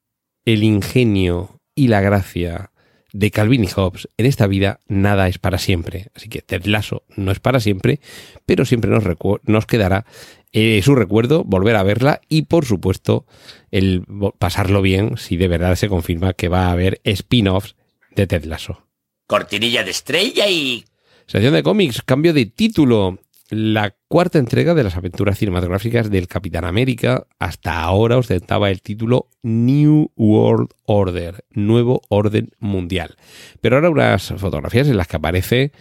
el 0.44 0.64
ingenio 0.64 1.60
y 1.76 1.86
la 1.86 2.00
gracia 2.00 2.72
de 3.18 3.32
Calvin 3.32 3.64
y 3.64 3.66
Hobbes, 3.66 4.08
en 4.16 4.26
esta 4.26 4.46
vida 4.46 4.78
nada 4.86 5.26
es 5.26 5.38
para 5.38 5.58
siempre. 5.58 6.06
Así 6.14 6.28
que 6.28 6.40
Ted 6.40 6.66
Lasso 6.66 7.02
no 7.16 7.32
es 7.32 7.40
para 7.40 7.58
siempre, 7.58 7.98
pero 8.46 8.64
siempre 8.64 8.92
nos, 8.92 9.02
nos 9.42 9.66
quedará 9.66 10.06
eh, 10.52 10.80
su 10.84 10.94
recuerdo, 10.94 11.42
volver 11.42 11.74
a 11.74 11.82
verla 11.82 12.20
y, 12.28 12.42
por 12.42 12.64
supuesto, 12.64 13.26
el 13.72 14.04
pasarlo 14.38 14.82
bien 14.82 15.16
si 15.16 15.36
de 15.36 15.48
verdad 15.48 15.74
se 15.74 15.88
confirma 15.88 16.32
que 16.32 16.48
va 16.48 16.66
a 16.66 16.70
haber 16.70 17.00
spin-offs 17.02 17.74
de 18.14 18.28
Ted 18.28 18.44
Lasso. 18.44 18.86
Cortinilla 19.26 19.82
de 19.82 19.90
estrella 19.90 20.48
y... 20.48 20.84
Sección 21.26 21.54
de 21.54 21.64
cómics, 21.64 22.02
cambio 22.02 22.32
de 22.32 22.46
título 22.46 23.18
la 23.50 23.94
cuarta 24.08 24.38
entrega 24.38 24.74
de 24.74 24.84
las 24.84 24.96
aventuras 24.96 25.38
cinematográficas 25.38 26.10
del 26.10 26.28
Capitán 26.28 26.64
América. 26.64 27.26
Hasta 27.38 27.80
ahora 27.80 28.18
ostentaba 28.18 28.70
el 28.70 28.82
título 28.82 29.28
New 29.42 30.10
World 30.16 30.68
Order, 30.84 31.44
Nuevo 31.50 32.02
Orden 32.08 32.50
Mundial. 32.58 33.16
Pero 33.60 33.76
ahora 33.76 33.90
unas 33.90 34.34
fotografías 34.36 34.88
en 34.88 34.96
las 34.96 35.08
que 35.08 35.16
aparece 35.16 35.72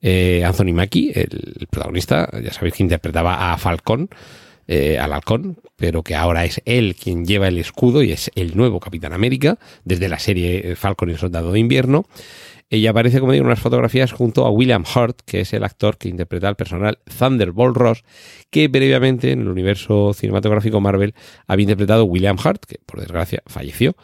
eh, 0.00 0.42
Anthony 0.44 0.72
Mackie, 0.72 1.12
el, 1.14 1.66
protagonista, 1.70 2.28
ya 2.42 2.52
sabéis 2.52 2.74
que 2.74 2.82
interpretaba 2.82 3.52
a 3.52 3.58
Falcón. 3.58 4.10
Eh, 4.68 4.96
al 4.98 5.12
halcón, 5.12 5.58
pero 5.76 6.04
que 6.04 6.14
ahora 6.14 6.44
es 6.44 6.62
él 6.64 6.94
quien 6.94 7.26
lleva 7.26 7.48
el 7.48 7.58
escudo 7.58 8.02
y 8.02 8.12
es 8.12 8.30
el 8.36 8.56
nuevo 8.56 8.78
Capitán 8.78 9.12
América, 9.12 9.58
desde 9.84 10.08
la 10.08 10.20
serie 10.20 10.76
Falcon 10.76 11.08
y 11.08 11.12
el 11.12 11.18
Soldado 11.18 11.50
de 11.50 11.58
Invierno. 11.58 12.06
Ella 12.72 12.88
aparece, 12.88 13.20
como 13.20 13.32
digo, 13.32 13.42
en 13.42 13.48
unas 13.48 13.60
fotografías 13.60 14.12
junto 14.12 14.46
a 14.46 14.50
William 14.50 14.82
Hurt, 14.82 15.20
que 15.26 15.40
es 15.40 15.52
el 15.52 15.62
actor 15.62 15.98
que 15.98 16.08
interpreta 16.08 16.48
al 16.48 16.56
personal 16.56 17.00
Thunderbolt 17.18 17.76
Ross, 17.76 18.04
que 18.48 18.70
previamente 18.70 19.32
en 19.32 19.42
el 19.42 19.48
universo 19.48 20.14
cinematográfico 20.14 20.80
Marvel 20.80 21.14
había 21.46 21.64
interpretado 21.64 22.04
William 22.04 22.38
Hurt, 22.42 22.64
que 22.64 22.78
por 22.86 23.00
desgracia 23.00 23.42
falleció. 23.46 23.94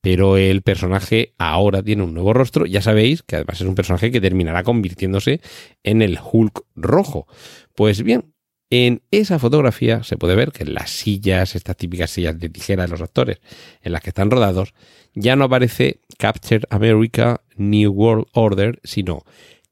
Pero 0.00 0.38
el 0.38 0.62
personaje 0.62 1.34
ahora 1.36 1.82
tiene 1.82 2.02
un 2.02 2.14
nuevo 2.14 2.32
rostro. 2.32 2.64
Ya 2.64 2.80
sabéis 2.80 3.22
que 3.22 3.36
además 3.36 3.60
es 3.60 3.66
un 3.66 3.74
personaje 3.74 4.10
que 4.10 4.22
terminará 4.22 4.62
convirtiéndose 4.62 5.42
en 5.82 6.00
el 6.00 6.18
Hulk 6.18 6.62
rojo. 6.76 7.26
Pues 7.74 8.02
bien, 8.02 8.33
en 8.74 9.02
esa 9.12 9.38
fotografía 9.38 10.02
se 10.02 10.16
puede 10.16 10.34
ver 10.34 10.50
que 10.50 10.64
las 10.64 10.90
sillas, 10.90 11.54
estas 11.54 11.76
típicas 11.76 12.10
sillas 12.10 12.38
de 12.38 12.48
tijera 12.48 12.82
de 12.84 12.88
los 12.88 13.00
actores 13.00 13.40
en 13.82 13.92
las 13.92 14.02
que 14.02 14.10
están 14.10 14.32
rodados, 14.32 14.74
ya 15.14 15.36
no 15.36 15.44
aparece 15.44 16.00
Capture 16.18 16.66
America 16.70 17.40
New 17.56 17.92
World 17.92 18.26
Order, 18.32 18.80
sino 18.82 19.22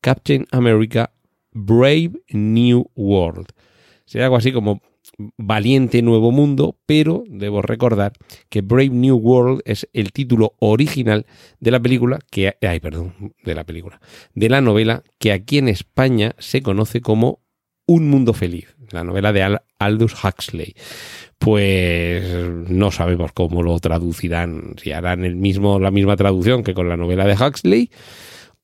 Captain 0.01 0.47
America 0.53 1.13
Brave 1.51 2.13
New 2.31 2.91
World. 2.95 3.49
Sería 4.05 4.27
algo 4.27 4.37
así 4.37 4.53
como 4.53 4.81
Valiente 5.37 6.01
Nuevo 6.01 6.31
Mundo, 6.31 6.79
pero 6.87 7.25
debo 7.29 7.61
recordar 7.61 8.13
que 8.49 8.61
Brave 8.61 8.91
New 8.91 9.17
World 9.17 9.63
es 9.65 9.89
el 9.93 10.13
título 10.13 10.55
original 10.61 11.27
de 11.61 11.71
la 11.73 11.81
película 11.81 12.21
que 12.31 12.55
perdón, 12.61 13.35
de 13.45 13.55
la 13.55 13.65
película, 13.65 14.01
de 14.35 14.49
la 14.49 14.61
novela 14.61 15.03
que 15.19 15.33
aquí 15.33 15.59
en 15.59 15.69
España 15.69 16.35
se 16.39 16.63
conoce 16.63 17.01
como 17.01 17.42
Un 17.93 18.09
mundo 18.09 18.33
feliz, 18.33 18.75
la 18.91 19.05
novela 19.05 19.35
de 19.35 19.59
Aldous 19.79 20.15
Huxley 20.25 20.75
pues 21.37 22.23
no 22.71 22.91
sabemos 22.91 23.33
cómo 23.33 23.63
lo 23.63 23.79
traducirán, 23.81 24.77
si 24.81 24.93
harán 24.93 25.27
el 25.27 25.37
mismo, 25.37 25.79
la 25.79 25.91
misma 25.91 26.17
traducción 26.17 26.63
que 26.63 26.73
con 26.73 26.89
la 26.89 26.97
novela 26.97 27.27
de 27.27 27.35
Huxley 27.35 27.91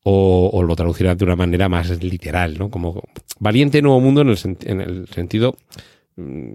o, 0.05 0.63
lo 0.63 0.77
traducirán 0.77 1.19
de 1.19 1.25
una 1.25 1.37
manera 1.37 1.69
más 1.69 2.03
literal, 2.03 2.57
¿no? 2.57 2.71
Como 2.71 3.03
Valiente 3.41 3.83
Nuevo 3.83 4.01
Mundo 4.01 4.23
en 4.23 4.81
el, 4.81 5.09
sentido 5.09 5.57
mm, 6.17 6.53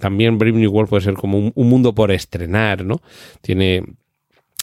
también 0.00 0.38
Brave 0.38 0.56
New 0.56 0.70
World 0.70 0.88
puede 0.88 1.02
ser 1.02 1.14
como 1.14 1.52
un, 1.52 1.68
mundo 1.68 1.94
por 1.94 2.10
estrenar, 2.10 2.82
¿no? 2.82 3.02
Tiene 3.42 3.82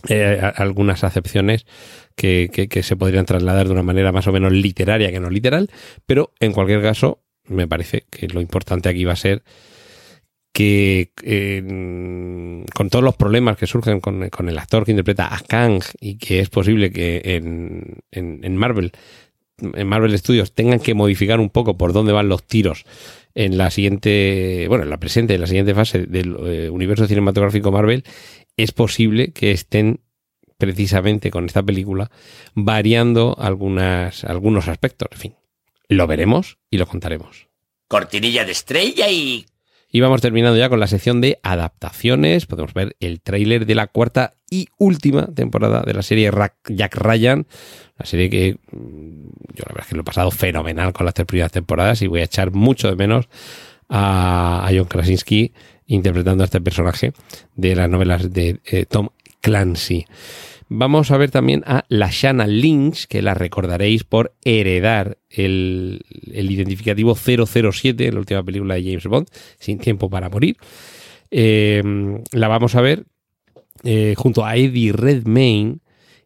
eh, 0.09 0.51
algunas 0.55 1.03
acepciones 1.03 1.65
que, 2.15 2.49
que, 2.69 2.83
se 2.83 2.95
podrían 2.95 3.25
trasladar 3.25 3.67
de 3.67 3.73
una 3.73 3.83
manera 3.83 4.11
más 4.11 4.27
o 4.27 4.31
menos 4.31 4.51
literaria 4.51 5.11
que 5.11 5.19
no 5.19 5.29
literal, 5.29 5.69
pero 6.05 6.33
en 6.39 6.53
cualquier 6.53 6.81
caso 6.81 7.21
me 7.47 7.67
parece 7.67 8.05
que 8.09 8.27
lo 8.27 8.41
importante 8.41 8.89
aquí 8.89 9.03
va 9.05 9.13
a 9.13 9.17
ser 9.17 9.43
que 10.53 11.11
con 12.73 12.89
todos 12.89 13.03
los 13.03 13.15
problemas 13.17 13.57
que 13.57 13.67
surgen 13.67 13.99
con, 13.99 14.23
el 14.23 14.57
actor 14.57 14.85
que 14.85 14.91
interpreta 14.91 15.35
a 15.35 15.39
Kang 15.41 15.81
y 15.99 16.17
que 16.17 16.39
es 16.39 16.49
posible 16.49 16.91
que 16.91 17.21
en, 17.25 17.97
en, 18.11 18.55
Marvel 18.55 18.93
en 19.57 19.87
Marvel 19.87 20.17
Studios 20.17 20.53
tengan 20.53 20.79
que 20.79 20.93
modificar 20.93 21.41
un 21.41 21.49
poco 21.49 21.77
por 21.77 21.91
dónde 21.91 22.13
van 22.13 22.29
los 22.29 22.43
tiros 22.43 22.85
en 23.35 23.57
la 23.57 23.69
siguiente, 23.69 24.65
bueno, 24.69 24.85
en 24.85 24.89
la 24.89 24.97
presente, 24.97 25.35
en 25.35 25.41
la 25.41 25.47
siguiente 25.47 25.75
fase 25.75 26.05
del 26.05 26.37
eh, 26.45 26.69
universo 26.69 27.05
cinematográfico 27.05 27.71
Marvel, 27.71 28.05
es 28.57 28.71
posible 28.71 29.31
que 29.31 29.51
estén 29.51 30.01
precisamente 30.57 31.31
con 31.31 31.45
esta 31.45 31.63
película 31.63 32.09
variando 32.53 33.35
algunas, 33.39 34.23
algunos 34.23 34.67
aspectos. 34.67 35.09
En 35.11 35.17
fin, 35.17 35.35
lo 35.89 36.07
veremos 36.07 36.57
y 36.69 36.77
lo 36.77 36.87
contaremos. 36.87 37.47
Cortinilla 37.87 38.45
de 38.45 38.51
estrella 38.51 39.09
y 39.09 39.45
y 39.95 40.01
vamos 40.01 40.19
terminando 40.19 40.57
ya 40.57 40.67
con 40.67 40.81
la 40.81 40.87
sección 40.87 41.21
de 41.21 41.39
adaptaciones. 41.41 42.47
Podemos 42.47 42.73
ver 42.73 42.97
el 42.99 43.21
tráiler 43.21 43.65
de 43.65 43.75
la 43.75 43.87
cuarta 43.87 44.33
y 44.49 44.67
última 44.77 45.27
temporada 45.27 45.83
de 45.83 45.93
la 45.93 46.01
serie 46.01 46.29
Jack 46.67 46.95
Ryan. 46.97 47.47
La 47.97 48.05
serie 48.05 48.29
que 48.29 48.57
mm, 48.73 49.27
yo 49.53 49.63
la 49.65 49.69
verdad 49.69 49.83
es 49.83 49.87
que 49.87 49.95
lo 49.95 50.01
he 50.01 50.03
pasado 50.03 50.31
fenomenal 50.31 50.91
con 50.91 51.05
las 51.05 51.13
tres 51.13 51.25
primeras 51.25 51.53
temporadas 51.53 52.01
y 52.01 52.07
voy 52.07 52.19
a 52.19 52.25
echar 52.25 52.51
mucho 52.51 52.89
de 52.89 52.97
menos 52.97 53.29
a, 53.87 54.69
John 54.75 54.83
Krasinski 54.83 55.53
interpretando 55.87 56.43
a 56.43 56.45
este 56.45 56.61
personaje 56.61 57.13
de 57.55 57.75
las 57.75 57.89
novelas 57.89 58.31
de 58.31 58.59
eh, 58.65 58.85
Tom 58.85 59.09
Clancy. 59.41 60.05
Vamos 60.67 61.11
a 61.11 61.17
ver 61.17 61.29
también 61.29 61.63
a 61.67 61.85
la 61.89 62.09
Shanna 62.11 62.47
Lynch, 62.47 63.05
que 63.05 63.21
la 63.21 63.35
recordaréis 63.35 64.03
por 64.03 64.33
heredar 64.43 65.19
el, 65.29 66.03
identificativo 66.31 67.15
007 67.15 68.07
en 68.07 68.13
la 68.15 68.19
última 68.19 68.43
película 68.43 68.75
de 68.75 68.83
James 68.83 69.05
Bond, 69.05 69.27
Sin 69.59 69.77
Tiempo 69.77 70.09
para 70.09 70.29
Morir. 70.29 70.57
Em, 71.29 72.23
la 72.31 72.47
vamos 72.47 72.75
a 72.75 72.81
ver 72.81 73.05
eh, 73.83 74.15
junto 74.17 74.43
a 74.43 74.55
Eddie 74.55 74.91
Redmayne 74.91 75.79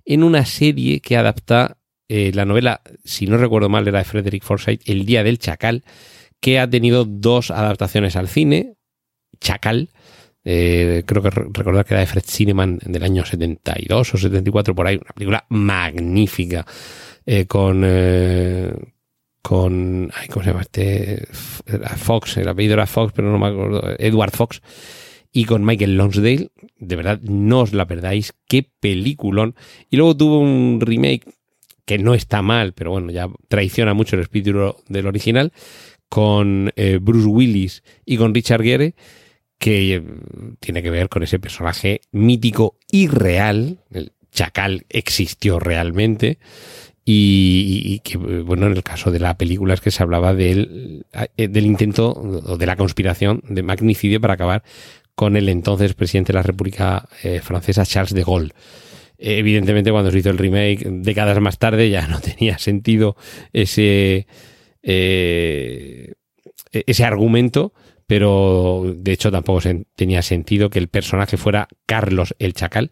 en 0.06 0.24
una 0.24 0.46
serie 0.46 1.02
que 1.02 1.18
adapta 1.18 1.78
eh, 2.08 2.32
la 2.34 2.46
novela, 2.46 2.82
si 3.04 3.28
no 3.28 3.38
recuerdo 3.38 3.70
mal, 3.70 3.88
era 3.88 4.00
de 4.00 4.06
Frederick 4.06 4.44
Forsyth, 4.44 4.82
El 4.86 5.06
Día 5.06 5.24
del 5.24 5.38
Chacal, 5.38 5.84
que 6.40 6.60
ha 6.60 6.70
tenido 6.70 7.06
dos 7.06 7.52
adaptaciones 7.52 8.16
al 8.16 8.28
cine. 8.28 8.76
Chacal, 9.40 9.90
eh, 10.52 11.04
creo 11.06 11.22
que 11.22 11.30
recordar 11.30 11.86
que 11.86 11.94
era 11.94 12.02
de 12.02 12.08
Fred 12.08 12.24
Cineman 12.26 12.80
del 12.84 13.04
año 13.04 13.26
72 13.26 14.14
o 14.14 14.18
74 14.18 14.74
por 14.74 14.88
ahí, 14.88 14.96
una 14.96 15.14
película 15.14 15.46
magnífica 15.50 16.66
eh, 17.26 17.46
con 17.46 17.84
eh, 17.86 18.74
con 19.42 20.12
¿cómo 20.30 20.44
se 20.44 20.50
llama 20.50 20.62
este? 20.62 21.28
Fox, 21.98 22.38
el 22.38 22.48
apellido 22.48 22.76
era 22.76 22.88
Fox, 22.88 23.14
pero 23.14 23.32
no 23.32 23.38
me 23.38 23.48
acuerdo, 23.48 23.96
Edward 23.98 24.32
Fox 24.32 24.62
y 25.32 25.46
con 25.46 25.66
Michael 25.66 25.98
Lonsdale, 25.98 26.50
de 26.78 26.96
verdad 26.96 27.20
no 27.22 27.62
os 27.62 27.74
la 27.74 27.86
perdáis, 27.86 28.34
qué 28.48 28.68
peliculón. 28.80 29.56
Y 29.90 29.98
luego 29.98 30.18
tuvo 30.18 30.40
un 30.40 30.80
remake 30.82 31.30
que 31.86 32.00
no 32.00 32.16
está 32.16 32.42
mal, 32.42 32.74
pero 32.74 32.90
bueno, 32.92 33.12
ya 33.12 33.30
traiciona 33.48 33.94
mucho 33.94 34.16
el 34.16 34.24
espíritu 34.24 34.76
del 34.88 35.06
original, 35.06 35.54
con 36.10 36.74
Bruce 37.02 37.28
Willis 37.28 37.84
y 38.06 38.18
con 38.18 38.34
Richard 38.34 38.64
Gere 38.64 38.96
que 39.60 39.96
eh, 39.96 40.04
tiene 40.60 40.82
que 40.82 40.90
ver 40.90 41.10
con 41.10 41.22
ese 41.22 41.38
personaje 41.38 42.02
mítico 42.12 42.78
y 42.90 43.08
real. 43.08 43.78
El 43.92 44.14
chacal 44.32 44.86
existió 44.90 45.60
realmente. 45.60 46.40
Y, 47.12 48.02
que, 48.04 48.18
bueno, 48.18 48.68
en 48.68 48.74
el 48.74 48.84
caso 48.84 49.12
de 49.12 49.20
la 49.20 49.36
película 49.36 49.74
es 49.74 49.82
que 49.82 49.90
se 49.90 50.04
hablaba 50.04 50.36
del, 50.36 51.08
eh, 51.38 51.48
del 51.48 51.66
intento 51.66 52.12
o 52.12 52.56
de 52.56 52.66
la 52.68 52.76
conspiración 52.76 53.42
de 53.50 53.64
magnicidio 53.64 54.22
para 54.22 54.36
acabar 54.36 54.62
con 55.16 55.36
el 55.36 55.50
entonces 55.50 55.96
presidente 55.96 56.34
de 56.34 56.38
la 56.38 56.44
República 56.44 57.10
eh, 57.24 57.40
Francesa, 57.42 57.84
Charles 57.84 58.14
de 58.14 58.24
Gaulle. 58.24 58.54
evidentemente, 59.18 59.92
cuando 59.92 60.12
se 60.12 60.20
hizo 60.20 60.30
el 60.30 60.38
remake 60.38 60.88
décadas 60.88 61.42
más 61.42 61.58
tarde, 61.58 61.90
ya 61.90 62.06
no 62.06 62.22
tenía 62.22 62.60
sentido 62.60 63.16
ese, 63.54 64.28
ese 64.84 66.16
argumento, 67.04 67.74
pero 68.10 68.92
de 68.98 69.12
hecho 69.12 69.32
tampoco 69.32 69.62
tenía 69.96 70.24
sentido 70.24 70.72
que 70.72 70.80
el 70.80 70.88
personaje 70.88 71.38
fuera 71.38 71.68
Carlos 71.86 72.34
el 72.40 72.56
Chacal. 72.56 72.90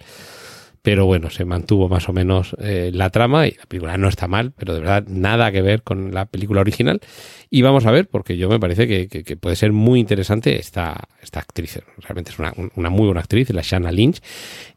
Pero 0.84 1.08
bueno, 1.08 1.32
se 1.32 1.44
mantuvo 1.44 1.90
más 1.90 2.08
o 2.08 2.14
menos 2.14 2.56
eh, 2.60 2.92
la 2.94 3.10
trama 3.10 3.48
y 3.48 3.52
la 3.54 3.66
película 3.66 3.98
no 3.98 4.10
está 4.10 4.28
mal, 4.28 4.54
pero 4.56 4.76
de 4.76 4.82
verdad 4.82 5.06
nada 5.08 5.52
que 5.52 5.64
ver 5.64 5.82
con 5.82 6.14
la 6.14 6.26
película 6.26 6.62
original. 6.62 7.02
Y 7.50 7.64
vamos 7.64 7.88
a 7.88 7.92
ver, 7.92 8.08
porque 8.08 8.38
yo 8.38 8.48
me 8.48 8.60
parece 8.60 9.08
que, 9.08 9.38
puede 9.38 9.56
ser 9.56 9.72
muy 9.72 10.00
interesante 10.00 10.60
esta, 10.60 11.10
esta 11.20 11.40
actriz. 11.40 11.80
Realmente 11.98 12.30
es 12.30 12.38
una, 12.38 12.90
muy 12.92 13.06
buena 13.08 13.22
actriz, 13.22 13.50
la 13.50 13.64
Shanna 13.64 13.92
Lynch. 13.92 14.22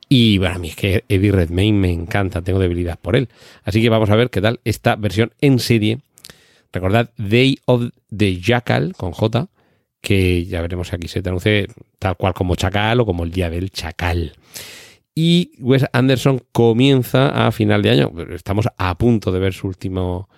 Y 0.08 0.38
bueno, 0.38 0.54
a 0.54 0.58
mí 0.58 0.68
es 0.68 0.76
que 0.76 1.04
Eddie 1.10 1.32
Redmayne 1.32 1.78
me 1.78 1.92
encanta, 1.92 2.40
tengo 2.40 2.58
debilidad 2.60 2.98
por 2.98 3.14
él. 3.14 3.28
Así 3.62 3.82
que 3.82 3.90
vamos 3.90 4.08
a 4.08 4.16
ver 4.16 4.30
qué 4.30 4.40
tal 4.40 4.60
esta 4.64 4.96
versión 4.96 5.32
en 5.42 5.58
serie. 5.58 5.98
Recordad, 6.72 7.10
Day 7.18 7.58
of 7.66 7.90
the 8.08 8.40
Jackal 8.40 8.94
con 8.96 9.12
J 9.12 9.50
que 10.00 10.46
ya 10.46 10.60
veremos 10.62 10.92
aquí 10.92 11.08
se 11.08 11.22
traduce 11.22 11.66
tal 11.98 12.16
cual 12.16 12.34
como 12.34 12.56
chacal 12.56 13.00
o 13.00 13.06
como 13.06 13.24
el 13.24 13.30
día 13.30 13.50
del 13.50 13.70
chacal. 13.70 14.32
Y 15.14 15.52
Wes 15.58 15.84
Anderson 15.92 16.42
comienza 16.52 17.46
a 17.46 17.52
final 17.52 17.82
de 17.82 17.90
año. 17.90 18.12
Estamos 18.30 18.68
a 18.76 18.96
punto 18.96 19.32
de 19.32 19.40
ver 19.40 19.52
su 19.52 19.66
último. 19.66 20.28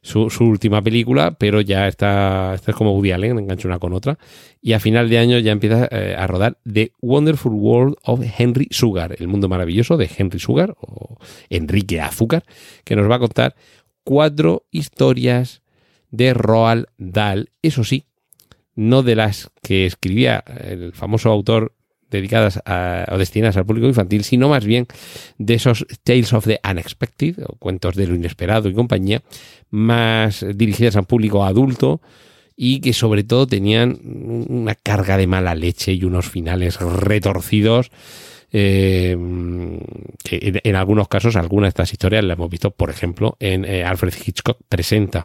Su, 0.00 0.28
última 0.40 0.80
película, 0.80 1.32
pero 1.32 1.60
ya 1.60 1.86
está, 1.86 2.54
está 2.54 2.72
como 2.72 2.94
Woody 2.94 3.10
Allen, 3.10 3.38
engancha 3.40 3.68
una 3.68 3.80
con 3.80 3.92
otra. 3.92 4.16
Y 4.62 4.72
a 4.72 4.80
final 4.80 5.10
de 5.10 5.18
año 5.18 5.38
ya 5.38 5.52
empieza 5.52 5.86
eh, 5.90 6.14
a 6.16 6.26
rodar 6.26 6.56
The 6.72 6.92
Wonderful 7.02 7.52
World 7.52 7.96
of 8.04 8.22
Henry 8.38 8.68
Sugar, 8.70 9.16
el 9.18 9.28
mundo 9.28 9.48
maravilloso 9.48 9.98
de 9.98 10.08
Henry 10.16 10.38
Sugar, 10.38 10.74
o 10.80 11.18
Enrique 11.50 12.00
Azúcar, 12.00 12.44
que 12.84 12.96
nos 12.96 13.10
va 13.10 13.16
a 13.16 13.18
contar 13.18 13.56
cuatro 14.02 14.66
historias 14.70 15.62
de 16.10 16.32
Roald 16.32 16.86
Dahl. 16.96 17.50
Eso 17.60 17.84
sí, 17.84 18.06
no 18.78 19.02
de 19.02 19.16
las 19.16 19.50
que 19.60 19.86
escribía 19.86 20.44
el 20.62 20.92
famoso 20.92 21.30
autor 21.30 21.72
dedicadas 22.12 22.62
a, 22.64 23.06
o 23.10 23.18
destinadas 23.18 23.56
al 23.56 23.66
público 23.66 23.88
infantil, 23.88 24.22
sino 24.22 24.48
más 24.48 24.64
bien 24.64 24.86
de 25.36 25.54
esos 25.54 25.84
Tales 26.04 26.32
of 26.32 26.46
the 26.46 26.60
Unexpected, 26.62 27.42
o 27.44 27.56
cuentos 27.56 27.96
de 27.96 28.06
lo 28.06 28.14
inesperado 28.14 28.68
y 28.68 28.74
compañía, 28.74 29.20
más 29.70 30.46
dirigidas 30.54 30.94
al 30.94 31.06
público 31.06 31.44
adulto 31.44 32.00
y 32.56 32.78
que 32.78 32.92
sobre 32.92 33.24
todo 33.24 33.48
tenían 33.48 33.98
una 34.48 34.76
carga 34.76 35.16
de 35.16 35.26
mala 35.26 35.56
leche 35.56 35.92
y 35.92 36.04
unos 36.04 36.28
finales 36.28 36.80
retorcidos. 36.80 37.90
Eh, 38.52 39.10
en, 40.30 40.76
algunos 40.76 41.08
casos, 41.08 41.34
algunas 41.34 41.66
de 41.66 41.70
estas 41.70 41.92
historias 41.92 42.24
las 42.24 42.36
hemos 42.36 42.48
visto, 42.48 42.70
por 42.70 42.90
ejemplo, 42.90 43.36
en 43.40 43.64
eh, 43.64 43.82
Alfred 43.82 44.14
Hitchcock 44.24 44.58
Presenta 44.68 45.24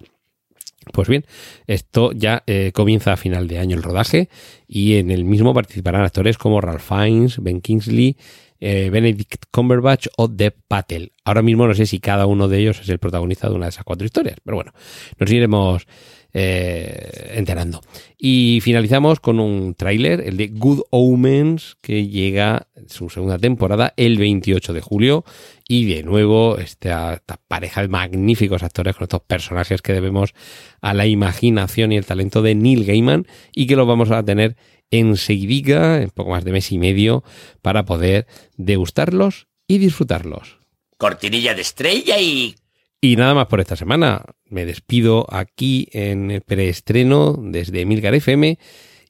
pues 0.91 1.07
bien, 1.07 1.25
esto 1.67 2.11
ya 2.11 2.43
eh, 2.47 2.71
comienza 2.73 3.13
a 3.13 3.17
final 3.17 3.47
de 3.47 3.59
año 3.59 3.75
el 3.75 3.83
rodaje 3.83 4.29
y 4.67 4.95
en 4.95 5.11
el 5.11 5.25
mismo 5.25 5.53
participarán 5.53 6.03
actores 6.03 6.37
como 6.37 6.61
Ralph 6.61 6.87
Fiennes, 6.87 7.41
Ben 7.41 7.61
Kingsley, 7.61 8.17
eh, 8.59 8.89
Benedict 8.89 9.45
Cumberbatch 9.51 10.07
o 10.17 10.27
Deb 10.27 10.55
Patel. 10.67 11.11
Ahora 11.25 11.41
mismo 11.41 11.67
no 11.67 11.73
sé 11.73 11.85
si 11.85 11.99
cada 11.99 12.25
uno 12.25 12.47
de 12.47 12.59
ellos 12.59 12.79
es 12.79 12.89
el 12.89 12.99
protagonista 12.99 13.49
de 13.49 13.55
una 13.55 13.65
de 13.65 13.69
esas 13.69 13.83
cuatro 13.83 14.05
historias, 14.05 14.37
pero 14.43 14.55
bueno, 14.55 14.71
nos 15.19 15.31
iremos 15.31 15.85
eh, 16.33 17.33
enterando. 17.35 17.81
Y 18.17 18.59
finalizamos 18.63 19.19
con 19.19 19.39
un 19.39 19.75
tráiler, 19.75 20.21
el 20.21 20.37
de 20.37 20.47
Good 20.47 20.81
Omens, 20.89 21.77
que 21.79 22.07
llega 22.07 22.67
su 22.87 23.09
segunda 23.09 23.37
temporada 23.37 23.93
el 23.97 24.17
28 24.17 24.73
de 24.73 24.81
julio. 24.81 25.25
Y 25.67 25.85
de 25.85 26.01
nuevo, 26.01 26.57
esta, 26.57 27.13
esta 27.13 27.39
pareja 27.47 27.81
de 27.81 27.87
magníficos 27.87 28.63
actores 28.63 28.95
con 28.95 29.03
estos 29.03 29.21
personajes 29.21 29.81
que 29.83 29.93
debemos 29.93 30.33
a 30.81 30.93
la 30.93 31.05
imaginación 31.05 31.91
y 31.91 31.97
el 31.97 32.05
talento 32.05 32.41
de 32.41 32.55
Neil 32.55 32.85
Gaiman 32.85 33.27
y 33.53 33.67
que 33.67 33.75
lo 33.75 33.85
vamos 33.85 34.09
a 34.09 34.23
tener 34.23 34.55
enseguida, 34.89 36.01
en 36.01 36.09
poco 36.09 36.31
más 36.31 36.43
de 36.43 36.51
mes 36.51 36.71
y 36.71 36.77
medio, 36.77 37.23
para 37.61 37.85
poder 37.85 38.27
degustarlos 38.57 39.47
y 39.67 39.77
disfrutarlos. 39.77 40.57
Cortinilla 40.97 41.53
de 41.53 41.61
estrella 41.61 42.19
y 42.19 42.55
y 43.03 43.17
nada 43.17 43.33
más 43.33 43.47
por 43.47 43.59
esta 43.59 43.75
semana. 43.75 44.23
Me 44.45 44.65
despido 44.65 45.27
aquí 45.29 45.89
en 45.91 46.31
el 46.31 46.39
preestreno 46.39 47.35
desde 47.37 47.81
Emilcar 47.81 48.15
FM 48.15 48.57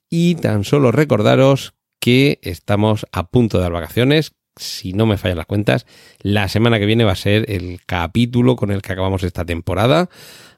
y 0.10 0.34
tan 0.34 0.64
solo 0.64 0.92
recordaros 0.92 1.76
que 2.00 2.40
estamos 2.42 3.06
a 3.12 3.30
punto 3.30 3.58
de 3.58 3.64
dar 3.66 3.72
vacaciones. 3.72 4.32
Si 4.56 4.94
no 4.94 5.06
me 5.06 5.18
fallan 5.18 5.38
las 5.38 5.46
cuentas, 5.46 5.86
la 6.24 6.48
semana 6.50 6.80
que 6.80 6.88
viene 6.88 7.04
va 7.04 7.12
a 7.12 7.16
ser 7.16 7.46
el 7.52 7.82
capítulo 7.86 8.56
con 8.56 8.72
el 8.72 8.82
que 8.82 8.94
acabamos 8.94 9.22
esta 9.22 9.46
temporada. 9.46 10.10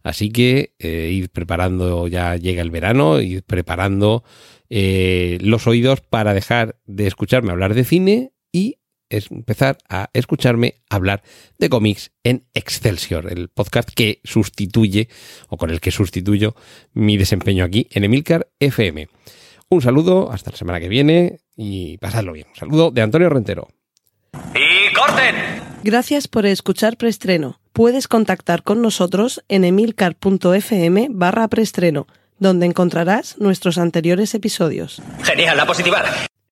Así 0.01 0.29
que 0.29 0.73
eh, 0.79 1.09
ir 1.11 1.29
preparando, 1.29 2.07
ya 2.07 2.37
llega 2.37 2.61
el 2.61 2.71
verano, 2.71 3.19
ir 3.19 3.43
preparando 3.43 4.23
eh, 4.69 5.39
los 5.41 5.67
oídos 5.67 5.99
para 5.99 6.33
dejar 6.33 6.77
de 6.85 7.07
escucharme 7.07 7.51
hablar 7.51 7.73
de 7.73 7.83
cine 7.83 8.31
y 8.53 8.77
es 9.09 9.31
empezar 9.31 9.77
a 9.89 10.09
escucharme 10.13 10.75
hablar 10.89 11.23
de 11.57 11.69
cómics 11.69 12.11
en 12.23 12.45
Excelsior, 12.53 13.31
el 13.31 13.49
podcast 13.49 13.89
que 13.89 14.21
sustituye 14.23 15.09
o 15.49 15.57
con 15.57 15.69
el 15.69 15.81
que 15.81 15.91
sustituyo 15.91 16.55
mi 16.93 17.17
desempeño 17.17 17.63
aquí 17.63 17.87
en 17.91 18.03
Emilcar 18.03 18.47
FM. 18.59 19.07
Un 19.69 19.81
saludo, 19.81 20.31
hasta 20.31 20.51
la 20.51 20.57
semana 20.57 20.79
que 20.79 20.89
viene 20.89 21.39
y 21.55 21.97
pasadlo 21.97 22.33
bien. 22.33 22.47
Un 22.49 22.55
saludo 22.55 22.91
de 22.91 23.01
Antonio 23.01 23.29
Rentero. 23.29 23.67
¡Y 24.53 24.93
corten! 24.93 25.35
Gracias 25.83 26.27
por 26.27 26.45
escuchar 26.45 26.97
Preestreno. 26.97 27.59
Puedes 27.73 28.07
contactar 28.07 28.63
con 28.63 28.81
nosotros 28.81 29.43
en 29.49 29.65
emilcar.fm 29.65 31.07
barra 31.11 31.47
preestreno, 31.47 32.07
donde 32.39 32.65
encontrarás 32.65 33.37
nuestros 33.37 33.77
anteriores 33.77 34.33
episodios. 34.33 35.01
Genial, 35.23 35.57
la 35.57 35.65
positiva. 35.65 36.03